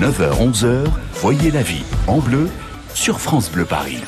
[0.00, 2.50] 9h-11h, Voyez la vie en bleu
[2.92, 4.02] sur France Bleu Paris.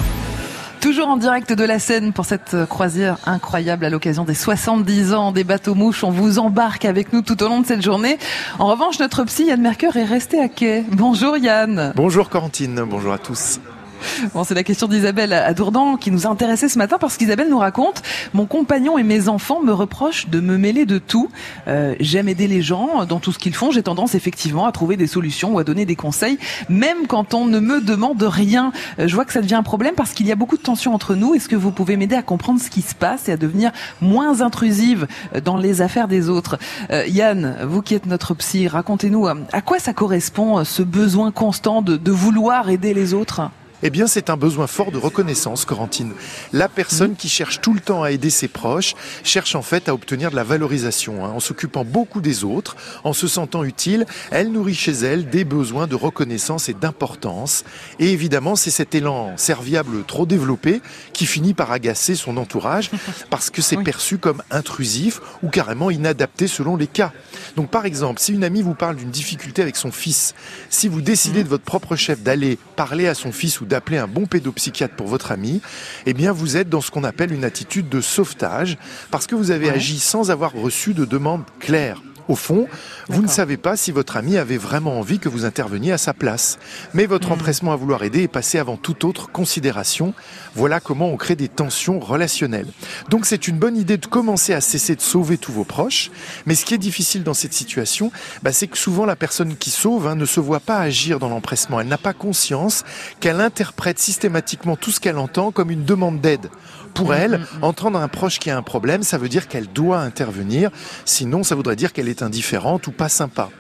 [0.82, 5.32] Toujours en direct de la Seine pour cette croisière incroyable à l'occasion des 70 ans
[5.32, 6.04] des bateaux mouches.
[6.04, 8.18] On vous embarque avec nous tout au long de cette journée.
[8.58, 10.84] En revanche, notre psy Yann Mercure est resté à quai.
[10.92, 11.94] Bonjour Yann.
[11.96, 13.58] Bonjour Corentine, bonjour à tous.
[14.34, 17.48] Bon, c'est la question d'Isabelle à Dourdan qui nous a intéressé ce matin parce qu'Isabelle
[17.48, 18.02] nous raconte
[18.34, 21.30] Mon compagnon et mes enfants me reprochent de me mêler de tout.
[21.66, 23.70] Euh, j'aime aider les gens dans tout ce qu'ils font.
[23.70, 26.38] J'ai tendance effectivement à trouver des solutions ou à donner des conseils,
[26.68, 28.72] même quand on ne me demande rien.
[28.98, 30.94] Euh, je vois que ça devient un problème parce qu'il y a beaucoup de tensions
[30.94, 31.34] entre nous.
[31.34, 34.40] Est-ce que vous pouvez m'aider à comprendre ce qui se passe et à devenir moins
[34.40, 35.06] intrusive
[35.44, 36.58] dans les affaires des autres?
[36.90, 41.82] Euh, Yann, vous qui êtes notre psy, racontez-nous à quoi ça correspond ce besoin constant
[41.82, 43.50] de, de vouloir aider les autres?
[43.82, 46.12] Eh bien, c'est un besoin fort de reconnaissance, Corentine.
[46.52, 49.94] La personne qui cherche tout le temps à aider ses proches cherche en fait à
[49.94, 51.24] obtenir de la valorisation.
[51.24, 51.30] Hein.
[51.30, 55.86] En s'occupant beaucoup des autres, en se sentant utile, elle nourrit chez elle des besoins
[55.86, 57.64] de reconnaissance et d'importance.
[58.00, 60.80] Et évidemment, c'est cet élan serviable trop développé
[61.12, 62.90] qui finit par agacer son entourage
[63.30, 67.12] parce que c'est perçu comme intrusif ou carrément inadapté selon les cas.
[67.56, 70.34] Donc, par exemple, si une amie vous parle d'une difficulté avec son fils,
[70.68, 74.08] si vous décidez de votre propre chef d'aller parler à son fils ou d'appeler un
[74.08, 75.60] bon pédopsychiatre pour votre ami,
[76.06, 78.78] eh bien vous êtes dans ce qu'on appelle une attitude de sauvetage
[79.10, 82.02] parce que vous avez agi sans avoir reçu de demande claire.
[82.28, 82.68] Au fond,
[83.08, 86.12] vous ne savez pas si votre ami avait vraiment envie que vous interveniez à sa
[86.12, 86.58] place.
[86.92, 87.32] Mais votre hmm.
[87.32, 90.12] empressement à vouloir aider est passé avant toute autre considération.
[90.54, 92.66] Voilà comment on crée des tensions relationnelles.
[93.08, 96.10] Donc c'est une bonne idée de commencer à cesser de sauver tous vos proches.
[96.44, 98.12] Mais ce qui est difficile dans cette situation,
[98.42, 101.28] bah, c'est que souvent la personne qui sauve hein, ne se voit pas agir dans
[101.30, 101.80] l'empressement.
[101.80, 102.84] Elle n'a pas conscience
[103.20, 106.50] qu'elle interprète systématiquement tout ce qu'elle entend comme une demande d'aide.
[106.94, 109.68] Pour hmm, elle, hmm, entendre un proche qui a un problème, ça veut dire qu'elle
[109.68, 110.70] doit intervenir.
[111.04, 113.50] Sinon, ça voudrait dire qu'elle est indifférente ou pas sympa.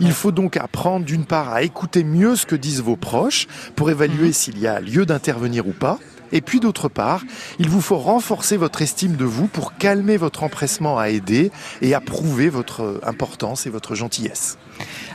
[0.00, 3.90] Il faut donc apprendre d'une part à écouter mieux ce que disent vos proches pour
[3.90, 4.32] évaluer mhm.
[4.32, 5.98] s'il y a lieu d'intervenir ou pas.
[6.32, 7.22] Et puis d'autre part,
[7.58, 11.52] il vous faut renforcer votre estime de vous pour calmer votre empressement à aider
[11.82, 14.58] et à prouver votre importance et votre gentillesse.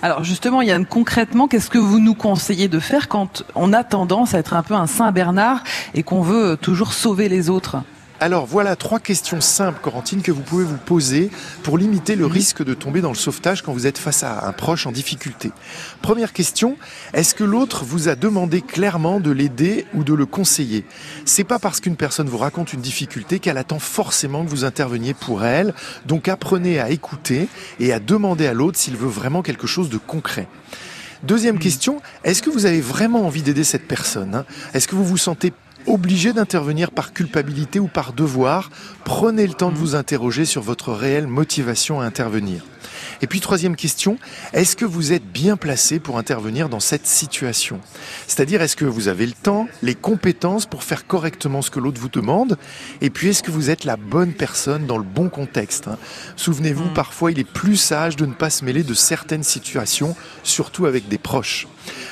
[0.02, 4.34] Alors justement, Yann, concrètement, qu'est-ce que vous nous conseillez de faire quand on a tendance
[4.34, 7.78] à être un peu un Saint Bernard et qu'on veut toujours sauver les autres?
[8.22, 11.32] Alors voilà trois questions simples, Corentine, que vous pouvez vous poser
[11.64, 12.32] pour limiter le mhm.
[12.32, 15.52] risque de tomber dans le sauvetage quand vous êtes face à un proche en difficulté.
[16.04, 16.78] Première question,
[17.14, 20.86] est-ce que l'autre vous a demandé clairement de l'aider ou de le conseiller?
[21.26, 25.16] C'est pas parce qu'une personne vous raconte une difficulté qu'elle attend forcément que vous interveniez
[25.16, 25.74] pour elle.
[26.06, 27.48] Donc apprenez à écouter
[27.80, 30.48] et à demander à l'autre s'il veut vraiment quelque chose de concret.
[31.24, 31.62] Deuxième mhm.
[31.62, 34.44] question, est-ce que vous avez vraiment envie d'aider cette personne?
[34.76, 35.54] Est-ce que vous vous sentez
[35.88, 38.70] obligé d'intervenir par culpabilité ou par devoir,
[39.04, 39.80] prenez le temps de mmh.
[39.80, 42.64] vous interroger sur votre réelle motivation à intervenir.
[43.22, 44.18] Et puis troisième question,
[44.54, 47.80] est-ce que vous êtes bien placé pour intervenir dans cette situation?
[48.28, 52.02] C'est-à-dire est-ce que vous avez le temps, les compétences pour faire correctement ce que l'autre
[52.02, 52.58] vous demande?
[53.02, 55.98] Et puis est-ce que vous êtes la bonne personne dans le bon contexte hein?
[56.36, 56.94] Souvenez-vous, mmh.
[56.94, 61.08] parfois il est plus sage de ne pas se mêler de certaines situations, surtout avec
[61.08, 61.68] des proches.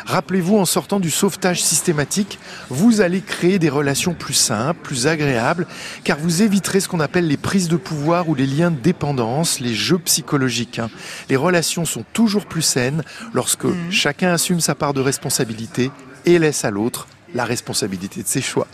[0.06, 5.68] Rappelez-vous, en sortant du sauvetage systématique, vous allez créer des relations plus simples, plus agréables,
[6.04, 9.60] car vous éviterez ce qu'on appelle les prises de pouvoir ou les liens de dépendance,
[9.60, 10.80] les jeux psychologiques.
[10.80, 10.90] Hein.
[11.30, 13.04] Les relations sont toujours plus saines
[13.34, 13.92] lorsque mmh.
[13.92, 15.92] chacun assume sa part de responsabilité
[16.26, 18.68] et laisse à l'autre la responsabilité de ses choix.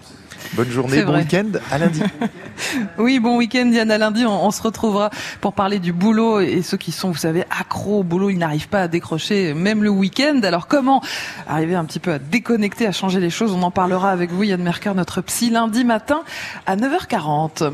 [0.54, 2.02] Bonne journée, bon week-end, à lundi.
[2.98, 4.26] oui, bon week-end, Diane, à lundi.
[4.26, 5.10] On, se retrouvera
[5.42, 8.70] pour parler du boulot et ceux qui sont, vous savez, accros au boulot, ils n'arrivent
[8.70, 10.40] pas à décrocher même le week-end.
[10.44, 11.02] Alors comment
[11.48, 13.52] arriver un petit peu à déconnecter, à changer les choses?
[13.54, 16.22] On en parlera avec vous, Yann Merker, notre psy, lundi matin
[16.66, 17.70] à 9h40.